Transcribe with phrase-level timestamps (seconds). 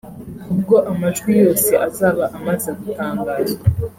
[0.53, 3.63] ubwo amajwi yose azaba amaze gutangazwa